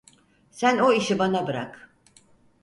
[0.51, 1.89] Sen o işi bana bırak.